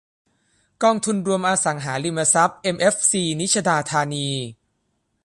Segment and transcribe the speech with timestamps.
[0.83, 4.27] กองทุนรวมอสังหาริมทรัพย์เอ็มเอฟซี-นิชดาธานี